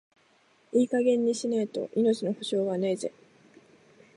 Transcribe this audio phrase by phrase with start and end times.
[0.73, 3.13] いい加減にしねえと、命の保証はねえぜ。